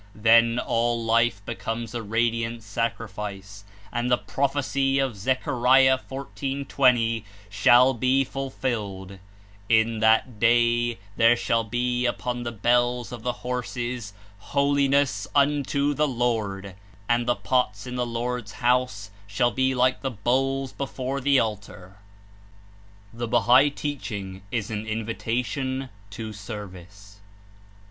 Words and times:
Then 0.15 0.57
all 0.57 1.05
life 1.05 1.45
becomes 1.45 1.93
a 1.93 2.01
radiant 2.01 2.63
sacrifice, 2.63 3.63
and 3.93 4.09
the 4.09 4.17
prophecy 4.17 4.97
of 4.97 5.15
Zechariah 5.15 5.99
14.20 6.09 7.23
shall 7.51 7.93
be 7.93 8.23
fulfilled: 8.23 9.19
"/;/ 9.69 9.99
that 10.01 10.39
day 10.39 10.97
there 11.17 11.35
shall 11.35 11.63
be 11.63 12.07
upon 12.07 12.41
the 12.41 12.59
hells 12.63 13.11
of 13.11 13.21
the 13.21 13.31
horses 13.45 14.13
HOLINESS 14.39 15.27
UNTO 15.35 15.93
THE 15.93 16.07
LORD, 16.07 16.73
and 17.07 17.27
the 17.27 17.35
pots 17.35 17.85
in 17.85 17.95
the 17.95 18.03
Lord^s 18.07 18.53
house 18.53 19.11
shall 19.27 19.51
he 19.51 19.75
like 19.75 20.01
the 20.01 20.09
bowls 20.09 20.71
before 20.71 21.21
the 21.21 21.37
altar 21.39 21.97
J' 23.13 23.17
^Al 23.17 23.19
THE 23.19 23.27
BAIIAI 23.29 23.75
TEACHING 23.75 24.41
IS 24.49 24.71
AN 24.71 24.87
INVITATION 24.87 25.89
TO 26.09 26.33
SERVICE. 26.33 27.19